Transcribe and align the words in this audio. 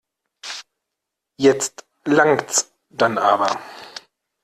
Jetzt 1.39 1.85
langts 2.05 2.71
dann 2.89 3.19
aber. 3.19 3.61